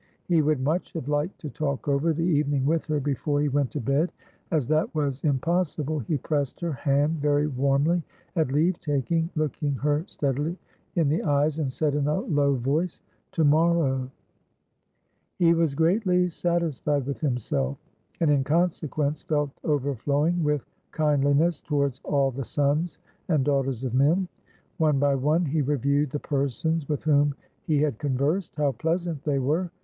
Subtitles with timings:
[0.25, 3.69] He would much have liked to talk over the evening with her before he went
[3.69, 4.11] to bed;
[4.49, 8.01] as that was impossible, he pressed her hand very warmly
[8.35, 10.57] at leave taking, looking her steadily
[10.95, 13.03] in the eyes, and said in a low voice.
[13.33, 14.09] "To morrow."
[15.37, 17.77] He was greatly satisfied with himself,
[18.19, 22.97] and, in consequence, felt overflowing with kindliness towards all the sons
[23.29, 24.27] and daughters of men.
[24.77, 27.35] One by one he reviewed the persons with whom
[27.67, 28.55] he had conversed.
[28.55, 29.69] How pleasant they were!